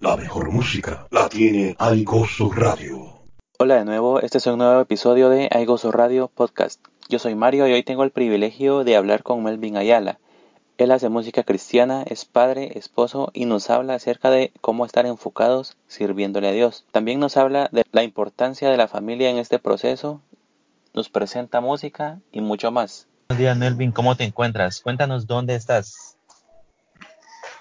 [0.00, 3.18] La mejor música la tiene Aigoso Radio.
[3.58, 6.80] Hola de nuevo, este es un nuevo episodio de Aigoso Radio Podcast.
[7.08, 10.20] Yo soy Mario y hoy tengo el privilegio de hablar con Melvin Ayala.
[10.76, 15.76] Él hace música cristiana, es padre, esposo y nos habla acerca de cómo estar enfocados
[15.88, 16.84] sirviéndole a Dios.
[16.92, 20.20] También nos habla de la importancia de la familia en este proceso,
[20.94, 23.08] nos presenta música y mucho más.
[23.28, 24.80] Buenos días Melvin, ¿cómo te encuentras?
[24.80, 26.07] Cuéntanos dónde estás.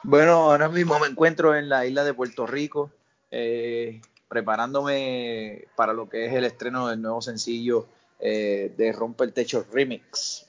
[0.03, 2.91] Bueno, ahora mismo me encuentro en la isla de Puerto Rico,
[3.31, 7.87] eh, preparándome para lo que es el estreno del nuevo sencillo
[8.19, 10.45] eh, de Rompe el Techo Remix.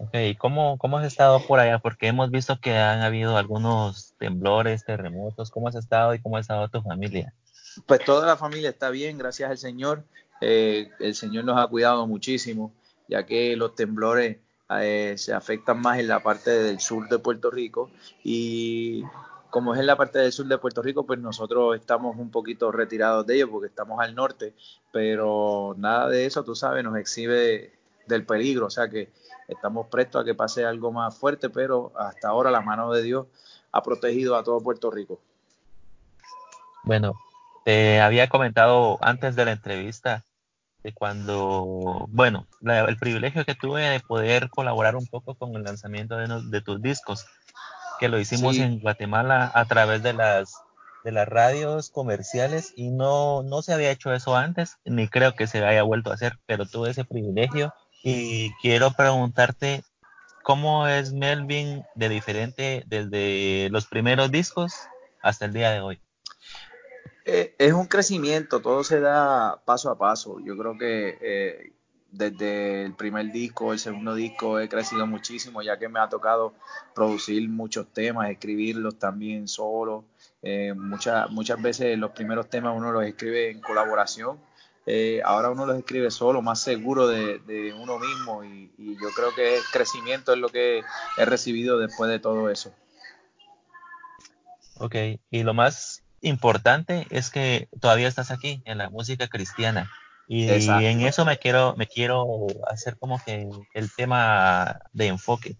[0.00, 1.80] Ok, ¿cómo, ¿cómo has estado por allá?
[1.80, 5.50] Porque hemos visto que han habido algunos temblores, terremotos.
[5.50, 7.34] ¿Cómo has estado y cómo ha estado tu familia?
[7.86, 10.04] Pues toda la familia está bien, gracias al Señor.
[10.40, 12.72] Eh, el Señor nos ha cuidado muchísimo,
[13.08, 14.36] ya que los temblores
[14.70, 17.90] eh, se afectan más en la parte del sur de Puerto Rico
[18.22, 19.02] y
[19.50, 22.70] como es en la parte del sur de Puerto Rico, pues nosotros estamos un poquito
[22.70, 24.54] retirados de ellos porque estamos al norte,
[24.92, 27.72] pero nada de eso, tú sabes, nos exhibe
[28.06, 29.10] del peligro, o sea que
[29.48, 33.26] estamos prestos a que pase algo más fuerte, pero hasta ahora la mano de Dios
[33.72, 35.18] ha protegido a todo Puerto Rico.
[36.82, 37.14] Bueno,
[37.64, 40.24] te había comentado antes de la entrevista
[40.82, 46.16] de cuando, bueno, el privilegio que tuve de poder colaborar un poco con el lanzamiento
[46.16, 47.26] de, tus discos,
[47.98, 50.54] que lo hicimos en Guatemala a través de las
[51.04, 55.46] de las radios comerciales y no, no se había hecho eso antes, ni creo que
[55.46, 59.84] se haya vuelto a hacer, pero tuve ese privilegio y quiero preguntarte
[60.42, 64.74] cómo es Melvin de diferente desde los primeros discos
[65.22, 66.00] hasta el día de hoy.
[67.30, 70.40] Eh, es un crecimiento, todo se da paso a paso.
[70.40, 71.72] Yo creo que eh,
[72.10, 76.54] desde el primer disco, el segundo disco, he crecido muchísimo, ya que me ha tocado
[76.94, 80.06] producir muchos temas, escribirlos también solo.
[80.40, 84.40] Eh, muchas, muchas veces los primeros temas uno los escribe en colaboración.
[85.22, 89.56] ahora uno los escribe solo, más seguro de, uno mismo y, y, yo creo que
[89.56, 90.80] el crecimiento es lo que
[91.18, 92.72] he recibido después de todo eso.
[94.78, 94.94] Ok,
[95.30, 99.90] y lo más importante es que todavía estás aquí en la música cristiana.
[100.30, 105.56] Y en eso me quiero, me quiero hacer como que el tema de enfoque.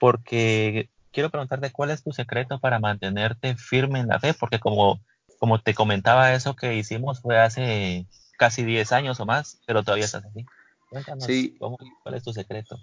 [0.00, 5.00] Porque quiero preguntarte cuál es tu secreto para mantenerte firme en la fe, porque como,
[5.38, 8.06] como te comentaba, eso que hicimos fue hace
[8.36, 10.44] casi 10 años o más, pero todavía estás aquí.
[10.88, 11.26] Cuéntanos,
[12.02, 12.78] ¿cuál es tu secreto?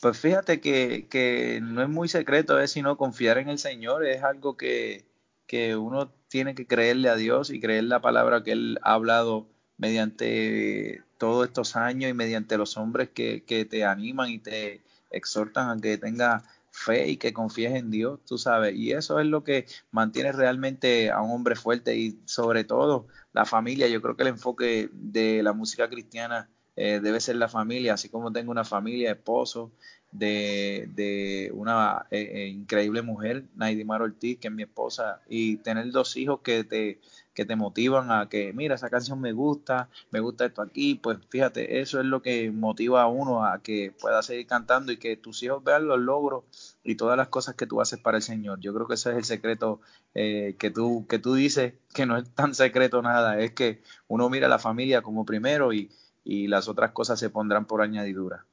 [0.00, 4.22] Pues fíjate que, que no es muy secreto, es sino confiar en el Señor, es
[4.24, 5.04] algo que,
[5.46, 9.48] que uno tiene que creerle a Dios y creer la palabra que Él ha hablado
[9.78, 15.70] mediante todos estos años y mediante los hombres que, que te animan y te exhortan
[15.70, 16.42] a que tengas
[16.76, 18.74] fe y que confíes en Dios, tú sabes.
[18.76, 23.44] Y eso es lo que mantiene realmente a un hombre fuerte y sobre todo la
[23.44, 23.88] familia.
[23.88, 28.10] Yo creo que el enfoque de la música cristiana eh, debe ser la familia, así
[28.10, 29.72] como tengo una familia, esposo,
[30.12, 35.90] de, de una eh, eh, increíble mujer, Naidimar Ortiz, que es mi esposa, y tener
[35.90, 37.00] dos hijos que te,
[37.34, 41.18] que te motivan a que, mira, esa canción me gusta, me gusta esto aquí, pues
[41.28, 45.16] fíjate, eso es lo que motiva a uno a que pueda seguir cantando y que
[45.16, 46.44] tus hijos vean los logros
[46.82, 48.60] y todas las cosas que tú haces para el Señor.
[48.60, 49.80] Yo creo que ese es el secreto
[50.14, 54.30] eh, que, tú, que tú dices, que no es tan secreto nada, es que uno
[54.30, 55.90] mira a la familia como primero y,
[56.24, 58.46] y las otras cosas se pondrán por añadidura.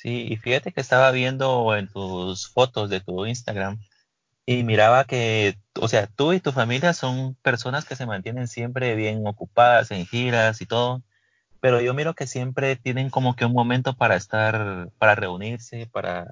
[0.00, 3.78] Sí, y fíjate que estaba viendo en tus fotos de tu Instagram
[4.46, 8.94] y miraba que, o sea, tú y tu familia son personas que se mantienen siempre
[8.94, 11.02] bien ocupadas en giras y todo,
[11.60, 16.26] pero yo miro que siempre tienen como que un momento para estar, para reunirse, para,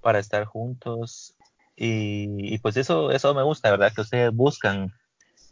[0.00, 1.36] para estar juntos
[1.76, 3.92] y, pues eso, eso me gusta, ¿verdad?
[3.94, 4.92] Que ustedes buscan,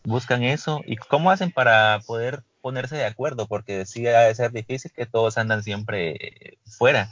[0.02, 4.50] buscan eso y cómo hacen para poder ponerse de acuerdo, porque sí ha de ser
[4.50, 7.08] difícil que todos andan siempre fuera.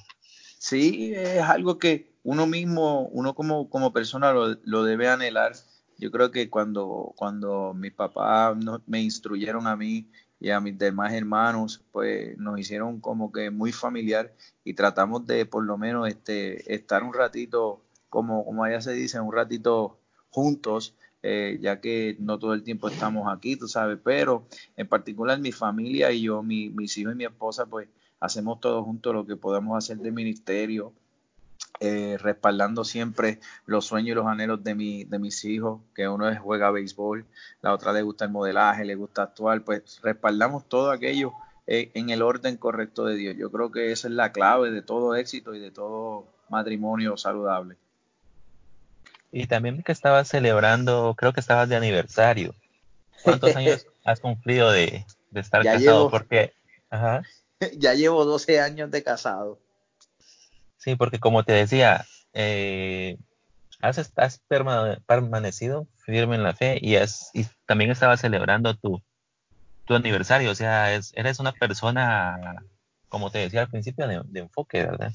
[0.63, 5.53] Sí, es algo que uno mismo, uno como, como persona lo, lo debe anhelar.
[5.97, 11.15] Yo creo que cuando, cuando mis papás me instruyeron a mí y a mis demás
[11.15, 16.75] hermanos, pues nos hicieron como que muy familiar y tratamos de por lo menos este,
[16.75, 19.99] estar un ratito, como, como allá se dice, un ratito
[20.29, 24.47] juntos, eh, ya que no todo el tiempo estamos aquí, tú sabes, pero
[24.77, 27.89] en particular mi familia y yo, mi, mis hijos y mi esposa, pues
[28.21, 30.93] hacemos todos juntos lo que podemos hacer de ministerio,
[31.81, 36.29] eh, respaldando siempre los sueños y los anhelos de, mi, de mis hijos, que uno
[36.29, 37.25] es juega béisbol,
[37.63, 41.33] la otra le gusta el modelaje, le gusta actuar, pues respaldamos todo aquello
[41.67, 43.37] eh, en el orden correcto de Dios.
[43.39, 47.77] Yo creo que esa es la clave de todo éxito y de todo matrimonio saludable.
[49.33, 52.55] Y también que estabas celebrando, creo que estabas de aniversario.
[53.23, 56.11] ¿Cuántos años has cumplido de, estar casado?
[56.11, 56.53] porque,
[56.91, 57.23] ajá.
[57.79, 59.59] Ya llevo 12 años de casado.
[60.79, 63.19] Sí, porque como te decía, eh,
[63.81, 64.41] has, has
[65.07, 69.03] permanecido firme en la fe y, has, y también estabas celebrando tu,
[69.85, 70.51] tu aniversario.
[70.51, 72.65] O sea, es, eres una persona,
[73.09, 75.13] como te decía al principio, de, de enfoque, ¿verdad?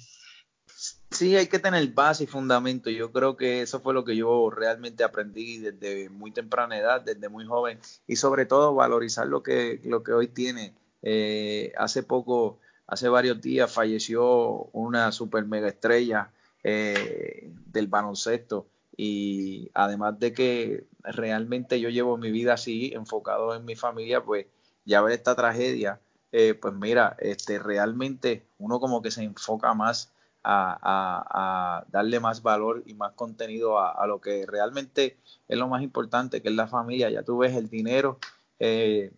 [1.10, 2.90] Sí, hay que tener base y fundamento.
[2.90, 7.30] Yo creo que eso fue lo que yo realmente aprendí desde muy temprana edad, desde
[7.30, 10.74] muy joven, y sobre todo valorizar lo que, lo que hoy tiene.
[11.08, 16.32] Eh, hace poco, hace varios días, falleció una super mega estrella
[16.64, 18.66] eh, del baloncesto.
[18.98, 24.48] Y además de que realmente yo llevo mi vida así, enfocado en mi familia, pues
[24.84, 26.00] ya ver esta tragedia,
[26.32, 30.12] eh, pues mira, este, realmente uno como que se enfoca más
[30.44, 35.18] a, darle más valor y más contenido a, lo que realmente
[35.48, 37.10] es lo más importante, que es la familia.
[37.10, 38.20] Ya tú ves el dinero,
[38.60, 39.12] eh,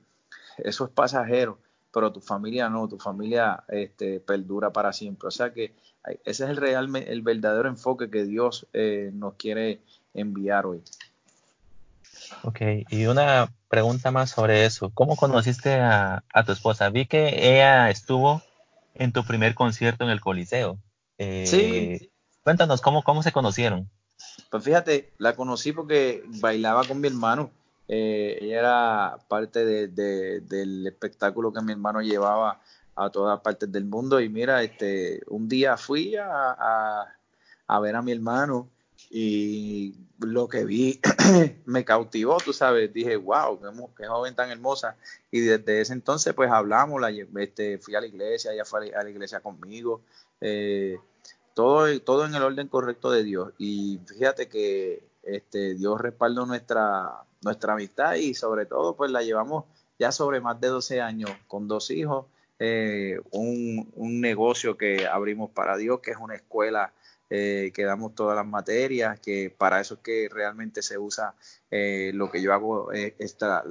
[0.58, 1.60] eso es pasajero,
[1.98, 5.30] pero tu familia no, tu familia este, perdura para siempre.
[5.30, 5.74] O sea que
[6.26, 9.82] ese es el, real, el verdadero enfoque que Dios eh, nos quiere
[10.14, 10.84] enviar hoy.
[12.44, 12.62] Ok,
[12.92, 14.92] y una pregunta más sobre eso.
[14.94, 16.92] ¿Cómo conociste a, a tu esposa?
[16.92, 18.44] Vi que ella estuvo
[18.94, 20.78] en tu primer concierto en el Coliseo
[21.18, 21.58] sí.
[21.58, 22.10] Eh,
[22.44, 23.90] cuéntanos, ¿cómo, ¿cómo se conocieron?
[24.52, 27.50] Pues fíjate, la conocí porque bailaba con mi hermano.
[27.88, 32.62] Eh, ella era parte del espectáculo que mi hermano llevaba
[32.96, 34.20] a todas partes del mundo.
[34.20, 37.08] Y mira, este, un día fui a,
[37.68, 38.68] a, ver a mi hermano
[39.10, 41.00] y lo que vi
[41.66, 43.60] me cautivó, tú sabes, dije, wow,
[43.96, 44.98] qué, joven tan hermosa.
[45.32, 47.12] Y desde ese entonces pues hablamos, la,
[47.42, 50.02] este, fui a la iglesia, ella fue a la iglesia conmigo,
[50.42, 50.98] eh,
[51.54, 53.54] todo, todo en el orden correcto de Dios.
[53.60, 59.66] Y fíjate que este, Dios respaldó nuestra, nuestra amistad y sobre todo pues la llevamos
[59.98, 62.28] ya sobre más de 12 años con dos hijos,
[62.60, 66.94] eh, un, un, negocio que abrimos para Dios, que es una escuela
[67.30, 71.34] eh, que damos todas las materias, que para eso es que realmente se usa
[71.70, 73.64] lo que yo hago esta,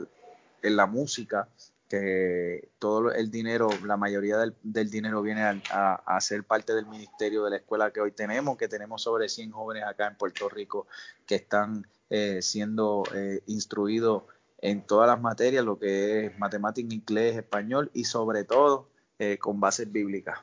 [0.63, 1.49] en la música
[1.89, 7.51] que todo el dinero, la mayoría del, dinero viene a, ser parte del ministerio de
[7.51, 10.87] la escuela que hoy tenemos, que tenemos sobre 100 jóvenes acá en Puerto Rico
[11.27, 14.25] que están eh, siendo eh, instruidos
[14.61, 18.89] en todas las materias, lo que es matemática, inglés, español y sobre todo
[19.19, 20.41] eh, con bases bíblicas.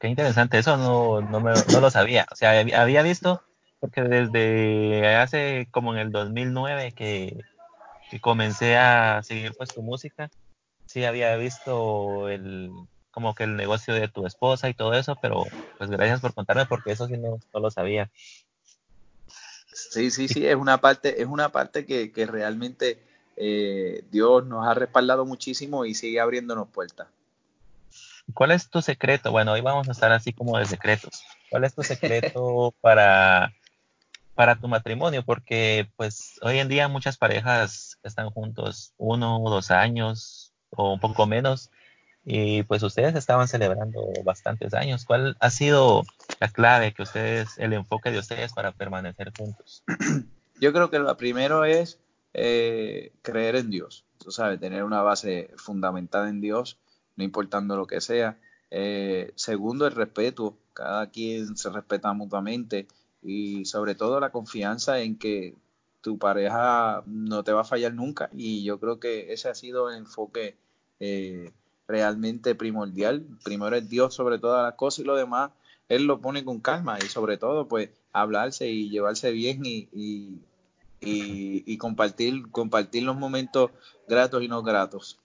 [0.00, 2.26] Qué interesante, eso no, no, me, no lo sabía.
[2.32, 3.42] O sea, había visto,
[3.80, 7.44] porque desde hace como en el 2009 que
[8.10, 10.30] y comencé a seguir pues tu música,
[10.86, 12.70] sí había visto el
[13.10, 15.44] como que el negocio de tu esposa y todo eso, pero
[15.76, 18.10] pues gracias por contarme porque eso sí no, lo sabía.
[19.72, 23.02] Sí, sí, sí, es una parte, es una parte que, que realmente
[23.36, 27.08] eh, Dios nos ha respaldado muchísimo y sigue abriéndonos puertas.
[28.34, 29.30] ¿Cuál es tu secreto?
[29.30, 31.22] Bueno, hoy vamos a estar así como de secretos.
[31.50, 33.52] ¿Cuál es tu secreto para,
[34.38, 35.24] para tu matrimonio?
[35.24, 41.00] Porque pues hoy en día muchas parejas están juntos uno o dos años o un
[41.00, 41.72] poco menos
[42.24, 45.04] y pues ustedes estaban celebrando bastantes años.
[45.04, 46.04] ¿Cuál ha sido
[46.38, 49.82] la clave que ustedes, el enfoque de ustedes para permanecer juntos?
[50.60, 51.98] Yo creo que lo primero es
[52.32, 56.78] eh, creer en Dios, tú sabes, tener una base fundamentada en Dios,
[57.16, 58.38] no importando lo que sea.
[58.70, 62.86] Eh, segundo, el respeto, cada quien se respeta mutuamente
[63.28, 65.54] y sobre todo la confianza en que
[66.00, 69.90] tu pareja no te va a fallar nunca y yo creo que ese ha sido
[69.90, 70.56] el enfoque
[70.98, 71.52] eh,
[71.86, 73.26] realmente primordial.
[73.44, 75.50] Primero es Dios sobre todas las cosas y lo demás
[75.90, 80.40] Él lo pone con calma y sobre todo pues hablarse y llevarse bien y, y,
[81.00, 83.72] y, compartir, compartir los momentos
[84.08, 85.18] gratos y no gratos.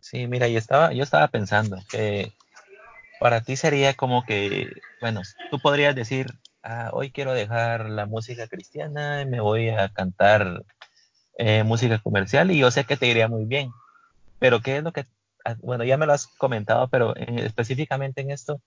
[0.00, 2.32] Sí, mira, yo estaba, yo estaba pensando que
[3.20, 4.68] para ti sería como que,
[5.00, 6.26] bueno, tú podrías decir,
[6.62, 10.64] Ah, hoy quiero dejar la música cristiana y me voy a cantar
[11.38, 13.70] eh, música comercial y yo sé que te iría muy bien.
[14.38, 15.06] Pero ¿qué es lo que,
[15.44, 18.60] ah, bueno, ya me lo has comentado, pero específicamente en esto,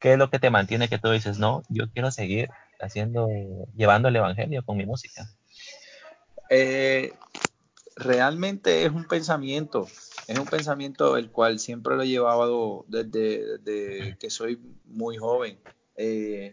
[0.00, 2.50] ¿qué es lo que te mantiene que tú dices, no, yo quiero seguir
[2.80, 3.28] haciendo,
[3.76, 5.28] llevando el Evangelio con mi música?
[6.50, 7.12] Eh,
[7.96, 9.86] realmente es un pensamiento,
[10.26, 15.58] es un pensamiento el cual siempre lo he llevado desde, desde que soy muy joven.
[15.96, 16.52] Eh,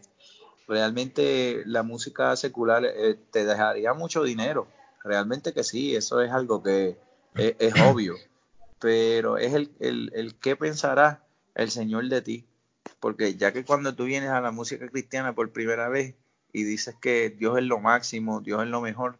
[0.70, 4.68] realmente la música secular eh, te dejaría mucho dinero.
[5.02, 6.96] Realmente que sí, eso es algo que
[7.34, 8.14] es, obvio.
[8.78, 11.24] Pero es el, el, el qué pensará
[11.56, 12.46] el Señor de ti.
[13.00, 16.14] Porque ya que cuando tú vienes a la música cristiana por primera vez,
[16.52, 19.18] y dices que Dios es lo máximo, Dios es lo mejor,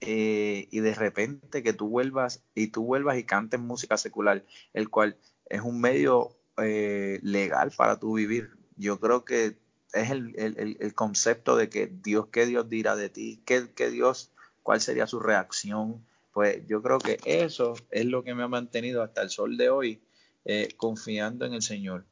[0.00, 4.90] eh, y de repente que tú vuelvas y tú vuelvas y cantes música secular, el
[4.90, 8.50] cual es un medio eh, legal para tu vivir.
[8.76, 9.56] Yo creo que
[9.92, 13.42] es el, el, el, concepto de que Dios, ¿qué Dios dirá de ti?
[13.44, 14.30] ¿Qué, ¿Qué, Dios,
[14.62, 16.04] cuál sería su reacción?
[16.32, 19.70] Pues yo creo que eso es lo que me ha mantenido hasta el sol de
[19.70, 20.00] hoy
[20.44, 22.04] eh, confiando en el Señor.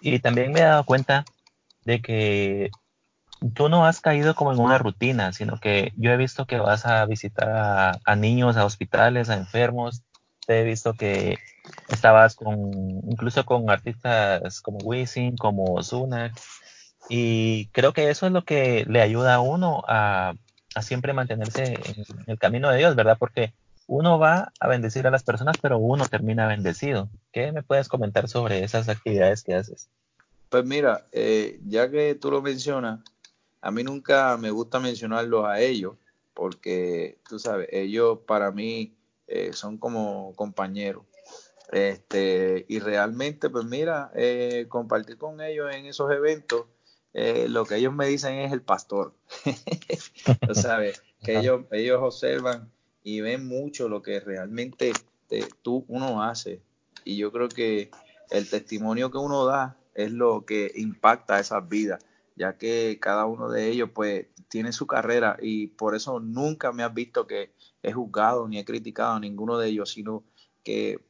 [0.00, 1.24] Y también me he dado cuenta
[1.84, 2.70] de que
[3.54, 6.86] tú no has caído como en una rutina, sino que yo he visto que vas
[6.86, 10.02] a visitar a, niños, a hospitales, a enfermos.
[10.46, 11.38] Te he visto que
[11.88, 12.70] estabas con,
[13.08, 16.32] incluso con artistas como Wisin, como Ozuna.
[17.08, 20.34] Y creo que eso es lo que le ayuda a uno a,
[20.74, 23.16] a siempre mantenerse en el camino de Dios, ¿verdad?
[23.18, 23.52] Porque
[23.86, 27.10] uno va a bendecir a las personas, pero uno termina bendecido.
[27.32, 29.90] ¿Qué me puedes comentar sobre esas actividades que haces?
[30.48, 33.00] Pues mira, eh, ya que tú lo mencionas,
[33.60, 35.96] a mí nunca me gusta mencionarlos a ellos,
[36.32, 38.94] porque tú sabes, ellos para mí
[39.26, 41.04] eh, son como compañeros.
[41.74, 46.66] Este, y realmente, pues mira, eh, compartir con ellos en esos eventos,
[47.48, 49.12] lo que ellos me dicen es el pastor.
[50.46, 52.70] tú sabes, que ellos, ellos observan
[53.02, 54.92] y ven mucho lo que realmente
[55.62, 56.62] tú uno hace.
[57.04, 57.90] Y yo creo que
[58.30, 62.04] el testimonio que uno da es lo que impacta a esas vidas,
[62.36, 66.84] ya que cada uno de ellos pues tiene su carrera y por eso nunca me
[66.84, 67.52] has visto que
[67.82, 70.22] he juzgado ni he criticado a ninguno de ellos, sino
[70.62, 71.00] que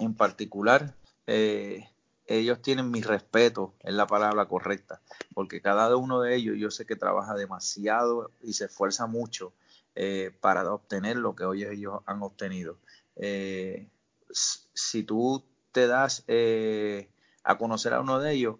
[0.00, 1.88] en particular eh,
[2.26, 5.00] ellos tienen mi respeto, es la palabra correcta,
[5.34, 9.52] porque cada uno de ellos yo sé que trabaja demasiado y se esfuerza mucho
[9.94, 12.78] eh, para obtener lo que hoy ellos han obtenido.
[13.16, 13.88] Eh,
[14.32, 16.24] si tú te das
[17.44, 18.56] a conocer a uno de ellos,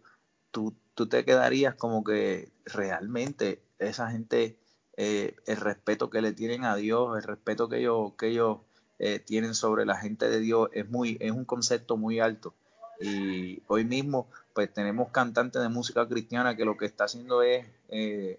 [0.50, 4.58] tú, tú, te quedarías como que realmente esa gente,
[4.96, 8.58] el respeto que le tienen a Dios, el respeto que ellos, que ellos
[9.24, 12.54] tienen sobre la gente de Dios es, muy, es un concepto muy alto.
[13.00, 17.66] Y hoy mismo pues tenemos cantantes de música cristiana que lo que está haciendo es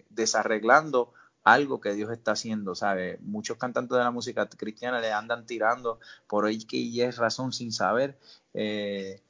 [0.10, 1.14] desarreglando
[1.44, 3.20] algo que Dios está haciendo, ¿sabes?
[3.22, 7.52] Muchos cantantes de la música cristiana le andan tirando por ahí que y es razón
[7.54, 8.18] sin saber.
[8.54, 9.22] Eh,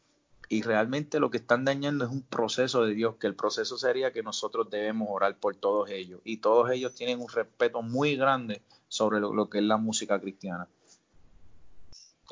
[0.49, 4.11] y realmente lo que están dañando es un proceso de Dios, que el proceso sería
[4.11, 6.19] que nosotros debemos orar por todos ellos.
[6.25, 10.67] Y todos ellos tienen un respeto muy grande sobre lo, que es la música cristiana.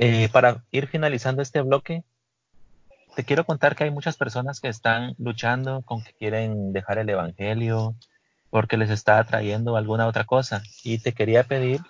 [0.01, 2.05] Eh, para ir finalizando este bloque,
[3.17, 7.09] te quiero contar que hay muchas personas que están luchando con que quieren dejar el
[7.09, 7.95] Evangelio,
[8.49, 10.63] porque les está atrayendo alguna otra cosa.
[10.85, 11.81] Y te quería pedir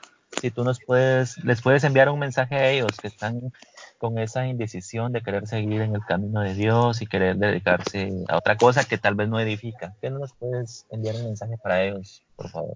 [0.42, 3.52] si tú nos puedes, les puedes enviar un mensaje a ellos que están
[4.00, 8.38] con esa indecisión de querer seguir en el camino de Dios y querer dedicarse a
[8.38, 9.96] otra cosa que tal vez no edifica.
[10.02, 12.76] ¿Qué nos puedes enviar un mensaje para ellos, por favor?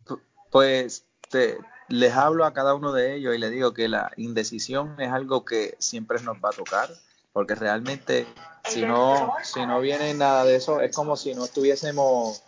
[0.52, 1.58] Pues te,
[1.94, 5.46] les hablo a cada uno de ellos y les digo que la indecisión es algo
[5.46, 6.90] que siempre nos va a tocar,
[7.34, 8.26] porque realmente
[8.68, 12.42] si no, si no viene nada de eso, es como si no estuviésemos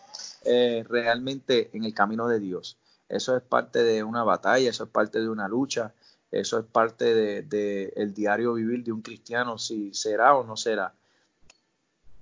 [0.45, 2.79] eh, realmente en el camino de Dios.
[3.07, 5.93] Eso es parte de una batalla, eso es parte de una lucha,
[6.31, 10.57] eso es parte del de, el diario vivir de un cristiano, si será o no
[10.57, 10.95] será.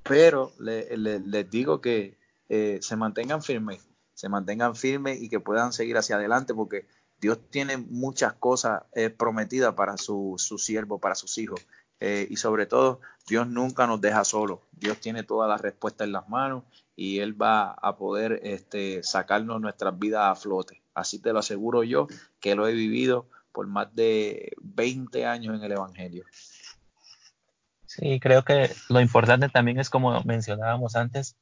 [0.03, 2.17] Pero les digo que
[2.49, 6.85] eh, se mantengan firmes, se mantengan firmes y que puedan seguir hacia adelante porque
[7.23, 11.65] Dios tiene muchas cosas eh, prometidas para su, siervo, para sus hijos.
[12.01, 14.59] Eh, y sobre todo, Dios nunca nos deja solos.
[14.73, 16.65] Dios tiene todas las respuestas en las manos
[16.97, 20.83] y Él va a poder este, sacarnos nuestras vidas a flote.
[20.93, 22.07] Así te lo aseguro yo,
[22.41, 26.25] que lo he vivido por más de 20 años en el Evangelio.
[27.85, 31.37] Sí, creo que lo importante también es, como mencionábamos antes,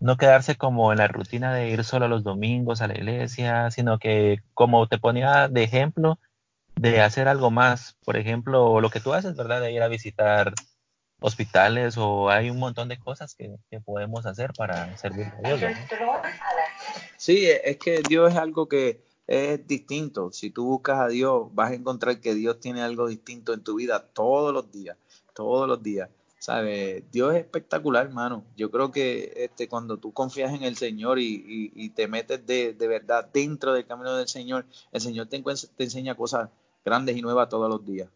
[0.00, 3.98] no quedarse como en la rutina de ir solo los domingos a la iglesia, sino
[3.98, 6.18] que, como te ponía de ejemplo,
[6.74, 7.96] de hacer algo más.
[8.04, 9.60] Por ejemplo, lo que tú haces, ¿verdad?
[9.60, 10.54] De ir a visitar
[11.20, 13.54] hospitales o hay un montón de cosas que,
[13.84, 15.60] podemos hacer para servir a Dios.
[17.18, 20.32] Sí, es que Dios es algo que es distinto.
[20.32, 23.76] Si tú buscas a Dios, vas a encontrar que Dios tiene algo distinto en tu
[23.76, 24.96] vida todos los días,
[25.34, 26.08] todos los días.
[26.40, 27.04] ¿Sabes?
[27.12, 28.44] Dios es espectacular, hermano.
[28.56, 32.88] Yo creo que este, cuando tú confías en el Señor y, te metes de, de,
[32.88, 36.48] verdad dentro del camino del Señor, el Señor te, te enseña cosas
[36.82, 38.08] grandes y nuevas todos los días.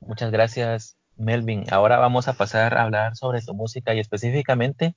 [0.00, 1.64] Muchas gracias, Melvin.
[1.70, 4.96] Ahora vamos a pasar a hablar sobre tu música y específicamente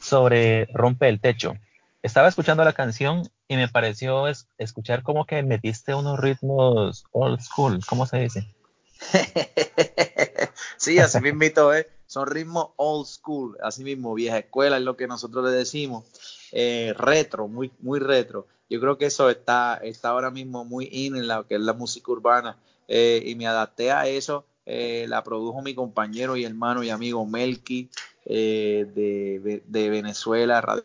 [0.00, 1.56] sobre Rompe el Techo.
[2.02, 7.84] Estaba escuchando la canción y me pareció escuchar como que metiste unos ritmos old school,
[7.86, 8.54] ¿cómo se dice?
[10.76, 11.86] sí, así mismito es.
[12.06, 16.04] son ritmos old school, así mismo, vieja escuela es lo que nosotros le decimos,
[16.52, 18.46] eh, retro, muy, muy retro.
[18.68, 21.72] Yo creo que eso está, está ahora mismo muy in en lo que es la
[21.72, 22.56] música urbana
[22.88, 24.44] eh, y me adapté a eso.
[24.66, 27.88] Eh, la produjo mi compañero y hermano y amigo Melky
[28.24, 30.84] de, de, Venezuela,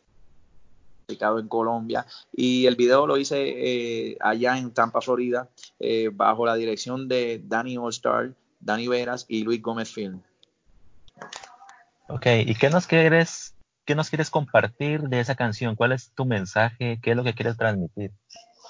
[1.08, 2.06] radicado en Colombia.
[2.34, 5.50] Y el video lo hice allá en Tampa, Florida,
[6.14, 10.22] bajo la dirección de Danny Allstar, Danny Veras y Luis Gómez Film.
[12.08, 15.76] Ok, ¿y qué nos quieres, qué nos quieres compartir de esa canción?
[15.76, 17.00] ¿Cuál es tu mensaje?
[17.02, 18.12] ¿Qué es lo que quieres transmitir?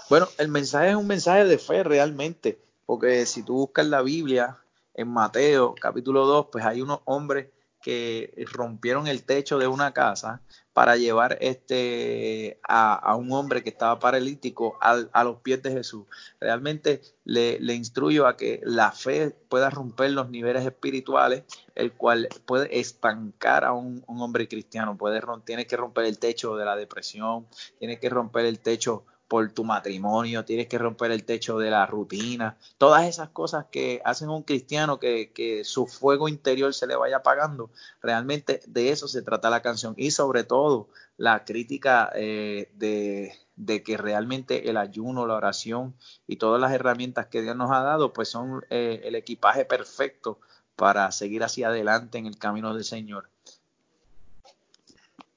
[0.09, 4.57] Bueno, el mensaje es un mensaje de fe realmente, porque si tú buscas la Biblia
[4.93, 7.47] en Mateo capítulo 2, pues hay unos hombres
[7.85, 10.41] que rompieron el techo de una casa
[10.73, 16.07] para llevar este a, un hombre que estaba paralítico a los pies de Jesús.
[16.39, 21.43] Realmente le, le, instruyo a que la fe pueda romper los niveles espirituales,
[21.75, 24.97] el cual puede estancar a un, hombre cristiano.
[24.97, 27.45] Puede, tiene que romper el techo de la depresión,
[27.77, 31.85] tiene que romper el techo por tu matrimonio, tienes que romper el techo de la
[31.85, 36.95] rutina, todas esas cosas que hacen un cristiano que, que, su fuego interior se le
[36.95, 42.69] vaya apagando, realmente de eso se trata la canción y sobre todo la crítica eh,
[42.75, 45.95] de, de, que realmente el ayuno, la oración
[46.27, 50.39] y todas las herramientas que Dios nos ha dado, pues son eh, el equipaje perfecto
[50.75, 53.29] para seguir hacia adelante en el camino del Señor.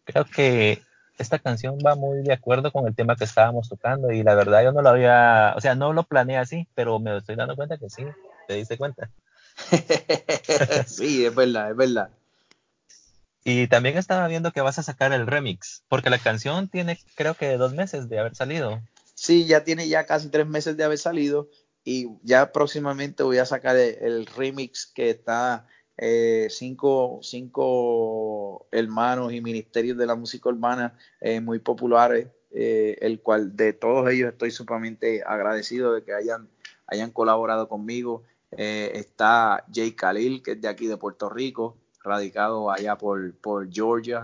[0.04, 0.82] Creo que
[1.18, 4.62] esta canción va muy de acuerdo con el tema que estábamos tocando y la verdad
[4.62, 7.76] yo no lo había, o sea, no lo planeé así, pero me estoy dando cuenta
[7.76, 8.04] que sí,
[8.46, 9.10] te diste cuenta.
[10.86, 12.10] sí, es verdad, es verdad.
[13.44, 17.34] Y también estaba viendo que vas a sacar el remix, porque la canción tiene creo
[17.34, 18.80] que dos meses de haber salido.
[19.14, 21.48] Sí, ya tiene ya casi tres meses de haber salido
[21.82, 25.66] y ya próximamente voy a sacar el remix que está
[26.00, 33.20] eh, cinco, cinco hermanos y ministerios de la música urbana eh, muy populares, eh, el
[33.20, 36.48] cual de todos ellos estoy sumamente agradecido de que hayan,
[36.86, 38.22] hayan colaborado conmigo.
[38.50, 44.22] está Jay Khalil, que es de aquí de Puerto Rico, radicado allá por, por Georgia.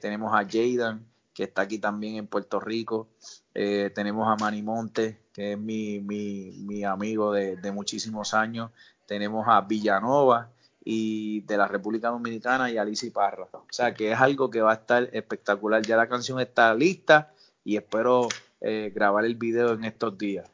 [0.00, 3.08] tenemos a Jaden, que está aquí también en Puerto Rico.
[3.52, 8.70] tenemos a Manny Monte, que es mi, mi, mi amigo de, de, muchísimos años.
[9.06, 10.53] Tenemos a Villanova,
[10.84, 13.48] y de la República Dominicana y Alicia Parra.
[13.52, 15.82] O sea que es algo que va a estar espectacular.
[15.82, 17.32] Ya la canción está lista
[17.64, 18.28] y espero
[18.60, 20.50] eh, grabar el video en estos días.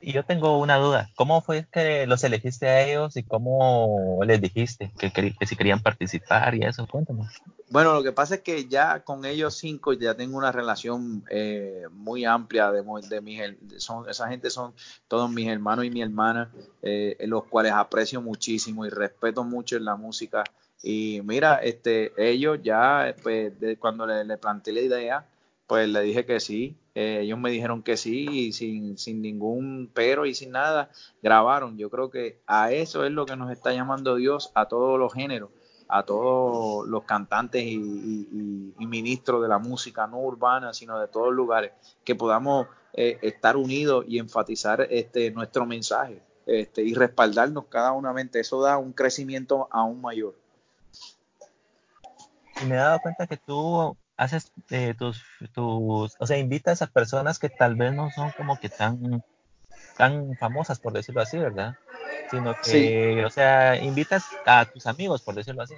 [0.00, 1.10] Y yo tengo una duda.
[1.16, 5.82] ¿Cómo fue que los elegiste a ellos y cómo les dijiste que, que, si querían
[5.82, 6.86] participar y eso?
[6.86, 7.24] Cuéntame.
[7.70, 11.84] Bueno, lo que pasa es que ya con ellos cinco ya tengo una relación eh,
[11.90, 13.40] muy amplia de, de mis,
[13.78, 14.72] son, esa gente son
[15.08, 19.84] todos mis hermanos y mi hermana, eh, los cuales aprecio muchísimo y respeto mucho en
[19.84, 20.44] la música.
[20.82, 25.26] Y mira, este, ellos ya, pues, cuando le, le planteé la idea,
[25.66, 29.90] pues le dije que sí, eh, ellos me dijeron que sí, y sin, sin ningún
[29.92, 30.88] pero y sin nada,
[31.22, 31.76] grabaron.
[31.76, 35.12] Yo creo que a eso es lo que nos está llamando Dios, a todos los
[35.12, 35.50] géneros,
[35.88, 41.72] a todos los cantantes y, ministros de la música, no urbana, sino de todos lugares,
[42.02, 48.14] que podamos eh, estar unidos y enfatizar este, nuestro mensaje este, y respaldarnos cada una
[48.14, 48.40] mente.
[48.40, 50.34] Eso da un crecimiento aún mayor.
[52.62, 56.86] Y me he dado cuenta que tú haces eh, tus, tus, o sea, invitas a
[56.86, 59.22] personas que tal vez no son como que tan,
[59.96, 61.74] tan famosas, por decirlo así, ¿verdad?
[62.30, 65.74] Sino que, o sea, invitas a tus amigos, por decirlo así.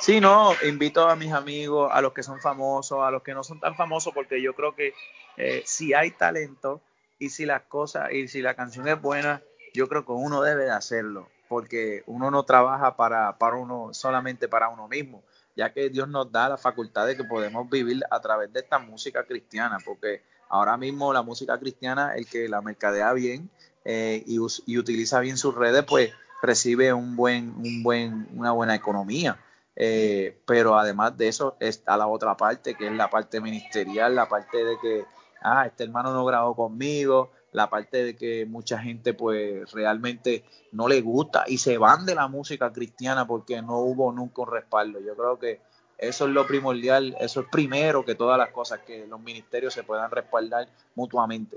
[0.00, 3.42] Sí, no, invito a mis amigos, a los que son famosos, a los que no
[3.42, 4.92] son tan famosos, porque yo creo que
[5.36, 6.82] eh, si hay talento
[7.18, 10.64] y si las cosas, y si la canción es buena, yo creo que uno debe
[10.64, 15.22] de hacerlo, porque uno no trabaja para, para uno, solamente para uno mismo
[15.56, 18.78] ya que Dios nos da la facultad de que podemos vivir a través de esta
[18.78, 23.50] música cristiana, porque ahora mismo la música cristiana, el que la mercadea bien
[23.84, 24.38] eh, y,
[24.78, 29.38] utiliza bien sus redes, pues recibe un buen, un buen, una buena economía.
[29.78, 34.28] Eh, pero además de eso está la otra parte, que es la parte ministerial, la
[34.28, 35.04] parte de que,
[35.42, 40.88] ah, este hermano no grabó conmigo, la parte de que mucha gente pues realmente no
[40.88, 45.00] le gusta y se van de la música cristiana porque no hubo nunca un respaldo.
[45.00, 45.62] Yo creo que
[45.96, 49.84] eso es lo primordial, eso es primero que todas las cosas, que los ministerios se
[49.84, 51.56] puedan respaldar mutuamente.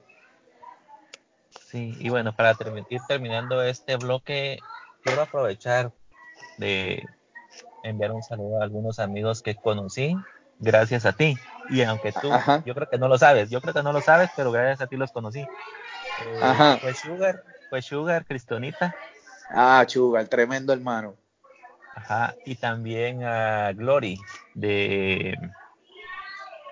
[1.66, 2.56] Sí, y bueno, para
[2.90, 4.58] ir terminando este bloque,
[5.04, 5.92] quiero aprovechar
[6.58, 7.04] de
[7.84, 10.16] enviar un saludo a algunos amigos que conocí
[10.60, 11.36] gracias a ti.
[11.70, 12.30] Y aunque tú,
[12.66, 14.88] yo creo que no lo sabes, yo creo que no lo sabes, pero gracias a
[14.88, 15.46] ti los conocí.
[16.82, 18.96] Pues Sugar, pues Sugar, Cristonita.
[19.50, 21.16] Ah, Sugar, tremendo hermano.
[21.96, 24.18] Ajá, y también a Glory
[24.54, 25.38] de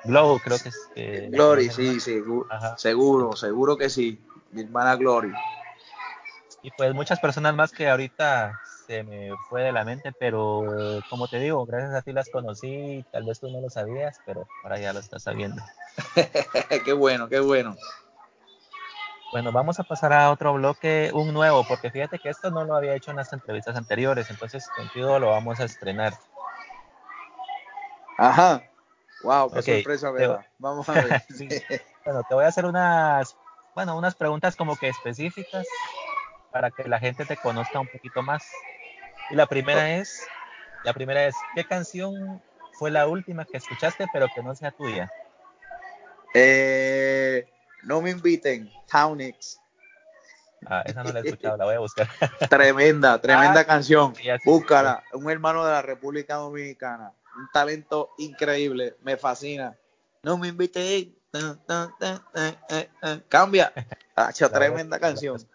[0.05, 0.89] Glow, creo que es.
[0.95, 2.23] Eh, Glory, sí, sí,
[2.77, 4.19] seguro, seguro que sí.
[4.51, 5.33] Mi hermana Glory.
[6.61, 11.27] Y pues muchas personas más que ahorita se me fue de la mente, pero como
[11.27, 14.79] te digo, gracias a ti las conocí, tal vez tú no lo sabías, pero ahora
[14.79, 15.61] ya lo estás sabiendo.
[16.85, 17.75] qué bueno, qué bueno.
[19.31, 22.75] Bueno, vamos a pasar a otro bloque, un nuevo, porque fíjate que esto no lo
[22.75, 26.13] había hecho en las entrevistas anteriores, entonces contigo lo vamos a estrenar.
[28.17, 28.63] Ajá.
[29.21, 30.27] Wow, qué sorpresa me
[30.59, 31.21] Vamos a ver.
[32.05, 33.35] Bueno, te voy a hacer unas,
[33.75, 35.67] bueno, unas preguntas como que específicas
[36.51, 38.49] para que la gente te conozca un poquito más.
[39.29, 40.25] Y la primera es,
[40.83, 42.41] la primera es, ¿qué canción
[42.79, 45.11] fue la última que escuchaste pero que no sea tuya?
[46.33, 47.45] Eh,
[47.87, 49.59] no me inviten, Townix.
[50.65, 52.07] Ah, esa no la he escuchado, la voy a buscar.
[52.49, 54.13] Tremenda, tremenda ah, canción.
[54.43, 59.75] Búscala, un hermano de la República Dominicana, un talento increíble, me fascina.
[60.23, 61.15] No me inviten,
[63.29, 63.71] cambia.
[64.51, 65.47] tremenda canción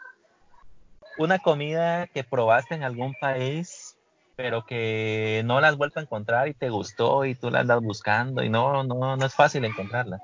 [1.18, 3.96] una comida que probaste en algún país,
[4.36, 7.80] pero que no la has vuelto a encontrar y te gustó y tú la andas
[7.80, 10.20] buscando y no, no, no es fácil encontrarla.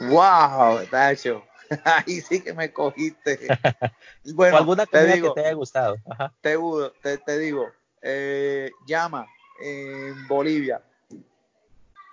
[0.00, 1.44] Wow, Tacho.
[1.84, 3.38] Ahí sí que me cogiste.
[4.34, 5.96] Bueno, alguna comida que te haya gustado.
[6.40, 9.26] Te, te, digo, eh, llama
[9.60, 10.80] en Bolivia.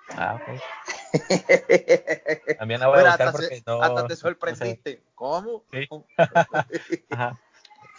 [0.10, 0.60] Ah, ok.
[2.60, 5.02] También la voy a buscar porque no, hasta te sorprendiste.
[5.15, 5.63] ¿Cómo?
[5.72, 5.88] Sí.
[7.12, 7.39] Ajá.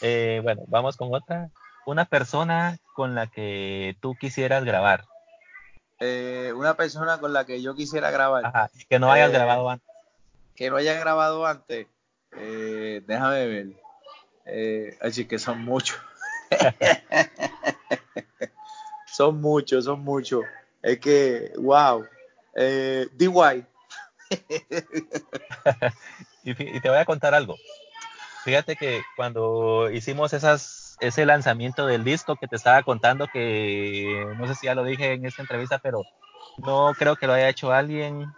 [0.02, 1.48] Eh, bueno, vamos con otra.
[1.86, 5.04] Una persona con la que tú quisieras grabar.
[6.04, 8.44] Eh, una persona con la que yo quisiera grabar.
[8.44, 9.88] Ajá, que no hayas eh, grabado antes.
[10.56, 11.86] Que no haya grabado antes.
[12.32, 13.66] déjame ver.
[14.46, 15.96] Eh, así que son muchos.
[19.06, 20.42] son muchos, son muchos.
[20.82, 22.04] Es que, wow.
[22.56, 23.64] Eh, DY.
[26.42, 27.54] y te voy a contar algo.
[28.42, 34.46] Fíjate que cuando hicimos esas, ese lanzamiento del disco que te estaba contando, que no
[34.46, 36.02] sé si ya lo dije en esta entrevista, pero
[36.58, 38.32] no creo que lo haya hecho alguien,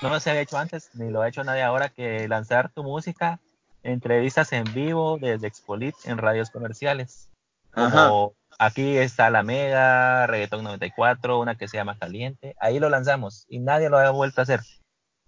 [0.00, 3.40] no se había hecho antes, ni lo ha hecho nadie ahora, que lanzar tu música,
[3.82, 7.30] entrevistas en vivo desde Expolit en radios comerciales.
[7.72, 13.44] Como aquí está La Mega, Reggaeton 94, una que se llama Caliente, ahí lo lanzamos
[13.48, 14.60] y nadie lo ha vuelto a hacer.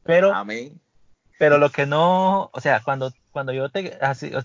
[0.05, 0.33] Pero,
[1.37, 3.99] pero lo que no, o sea, cuando cuando yo te,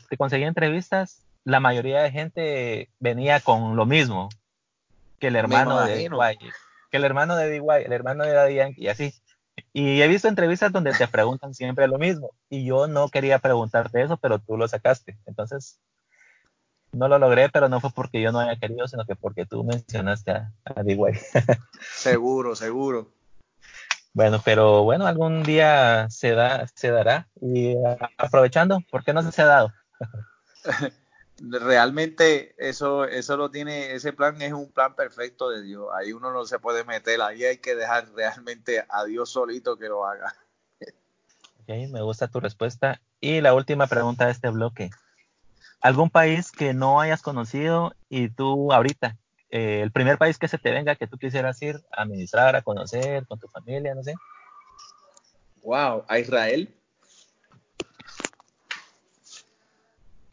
[0.09, 4.29] te conseguí entrevistas, la mayoría de gente venía con lo mismo
[5.19, 6.37] que el hermano de DY,
[6.89, 9.13] que el hermano de DY, el hermano de Daddy y así.
[9.73, 12.31] Y he visto entrevistas donde te preguntan siempre lo mismo.
[12.49, 15.17] Y yo no quería preguntarte eso, pero tú lo sacaste.
[15.25, 15.79] Entonces,
[16.91, 19.63] no lo logré, pero no fue porque yo no haya querido, sino que porque tú
[19.63, 20.97] mencionaste a, a DY.
[21.93, 23.11] seguro, seguro.
[24.13, 27.27] Bueno, pero bueno, algún día se da, se dará.
[27.39, 27.75] Y
[28.17, 29.73] aprovechando, ¿por qué no se ha dado?
[31.43, 35.87] Realmente eso, eso lo tiene, ese plan es un plan perfecto de Dios.
[35.93, 39.87] Ahí uno no se puede meter, ahí hay que dejar realmente a Dios solito que
[39.87, 40.35] lo haga.
[41.61, 43.01] Ok, me gusta tu respuesta.
[43.19, 44.91] Y la última pregunta de este bloque.
[45.81, 49.17] ¿Algún país que no hayas conocido y tú ahorita
[49.51, 52.61] eh, el primer país que se te venga que tú quisieras ir a administrar, a
[52.61, 54.15] conocer con tu familia, no sé.
[55.61, 56.73] Wow, a Israel.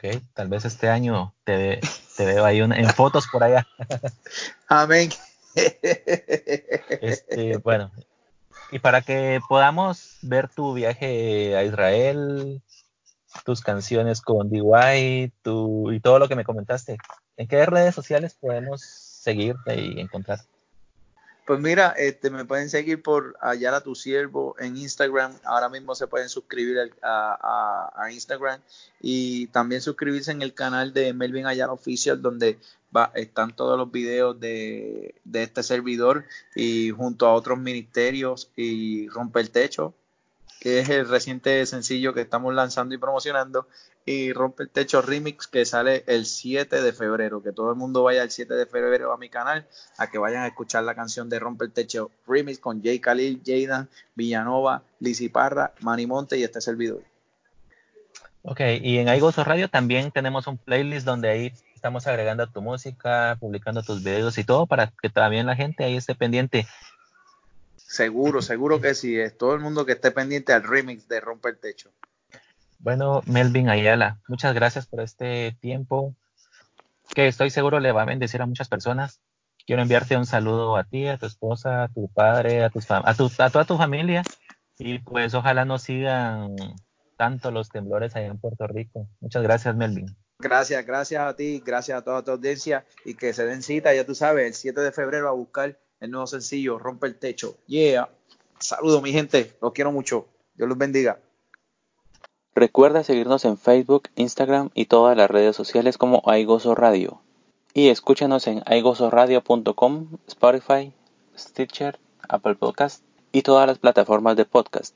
[0.01, 1.81] Ok, tal vez este año te,
[2.15, 3.67] te veo ahí en fotos por allá.
[4.69, 5.09] Amén.
[7.01, 7.91] Este, bueno,
[8.71, 12.61] y para que podamos ver tu viaje a Israel,
[13.43, 16.97] tus canciones con DY, tu, y todo lo que me comentaste,
[17.35, 20.39] ¿en qué redes sociales podemos seguirte y encontrar?
[21.49, 25.33] Pues mira, este, me pueden seguir por Ayala Tu Siervo en Instagram.
[25.43, 28.61] Ahora mismo se pueden suscribir a, Instagram
[29.01, 32.59] y también suscribirse en el canal de Melvin Ayala Official, donde
[32.95, 39.07] va, están todos los videos de, de este servidor y junto a otros ministerios y
[39.09, 39.95] Rompe el Techo,
[40.59, 43.67] que es el reciente sencillo que estamos lanzando y promocionando,
[44.05, 47.43] y Rompe el Techo Remix que sale el 7 de febrero.
[47.43, 49.67] Que todo el mundo vaya el 7 de febrero a mi canal
[49.97, 53.41] a que vayan a escuchar la canción de Rompe el Techo Remix con Jay Khalil,
[53.45, 57.03] Jaydan, Villanova, Lizzy Parra, Manny Monte y este servidor.
[58.41, 63.37] Ok, y en iGozo Radio también tenemos un playlist donde ahí estamos agregando tu música,
[63.39, 66.65] publicando tus videos y todo para que también la gente ahí esté pendiente
[67.89, 69.19] Seguro, seguro que sí.
[69.19, 71.89] Es todo el mundo que esté pendiente al remix de Romper el Techo.
[72.77, 76.13] Bueno, Melvin Ayala, muchas gracias por este tiempo
[77.15, 79.21] que estoy seguro le va a bendecir a muchas personas.
[79.65, 83.01] quiero enviarte un saludo a ti, a tu esposa, a tu padre, a, tus a,
[83.03, 84.21] a toda tu familia
[84.77, 86.55] y pues ojalá no sigan
[87.17, 89.07] tanto los temblores allá en Puerto Rico.
[89.19, 90.15] Muchas gracias, Melvin.
[90.37, 94.05] Gracias, gracias a ti, gracias a toda tu audiencia y que se den cita, ya
[94.05, 97.57] tú sabes, el 7 de febrero a buscar el nuevo sencillo, Rompe el Techo.
[97.67, 98.09] Yeah.
[98.59, 100.27] Saludos, mi gente, los quiero mucho.
[100.55, 101.19] Dios los bendiga.
[102.55, 107.21] Recuerda seguirnos en Facebook, Instagram y todas las redes sociales como Aigoso Radio.
[107.73, 110.91] Y escúchanos en aigosoradio.com, Spotify,
[111.37, 114.95] Stitcher, Apple Podcast y todas las plataformas de podcast.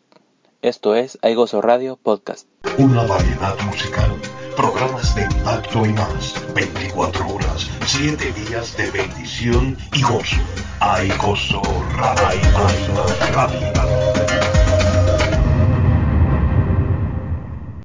[0.62, 2.48] Esto es Aigoso Radio Podcast.
[2.78, 4.20] Una variedad musical,
[4.56, 6.34] programas de impacto y más.
[6.54, 10.38] 24 horas, 7 días de bendición y gozo.
[10.80, 11.62] Aigoso
[11.96, 14.13] Radio.